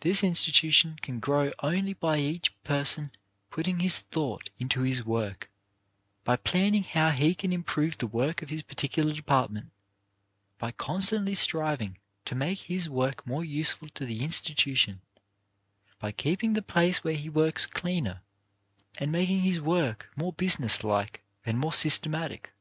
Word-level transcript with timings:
This 0.00 0.24
institution 0.24 0.98
can 1.02 1.20
grow 1.20 1.52
only 1.62 1.92
by 1.92 2.16
each 2.18 2.54
person 2.62 3.10
putting 3.50 3.80
his 3.80 3.98
thought 3.98 4.48
into 4.56 4.80
his 4.80 5.04
work, 5.04 5.50
by 6.24 6.36
planning 6.36 6.82
how 6.82 7.10
he 7.10 7.34
can 7.34 7.52
improve 7.52 7.98
the 7.98 8.06
work 8.06 8.40
of 8.40 8.48
his 8.48 8.62
particular 8.62 9.12
department, 9.12 9.70
by 10.56 10.72
constantly 10.72 11.34
striving 11.34 11.98
to 12.24 12.34
make 12.34 12.58
his 12.60 12.88
work 12.88 13.26
more 13.26 13.44
useful 13.44 13.90
to 13.90 14.06
the 14.06 14.24
institution, 14.24 15.02
by 15.98 16.10
keeping 16.10 16.54
170 16.54 16.62
CHARACTER 16.62 17.02
BUILDING 17.02 17.20
the 17.20 17.22
place 17.22 17.22
where 17.22 17.22
he 17.22 17.46
works 17.46 17.66
cleaner, 17.66 18.22
and 18.98 19.12
making 19.12 19.40
his 19.42 19.60
work 19.60 20.08
more 20.16 20.32
business 20.32 20.82
like 20.82 21.22
and 21.44 21.58
more 21.58 21.74
systematic. 21.74 22.54